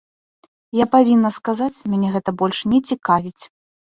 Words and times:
Я 0.77 0.85
павінна 0.95 1.29
сказаць, 1.35 1.83
мяне 1.93 2.09
гэта 2.15 2.29
больш 2.39 2.61
не 2.71 2.79
цікавіць. 2.95 3.43